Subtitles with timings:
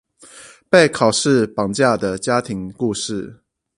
[0.67, 3.43] 被考試綁架的家庭故事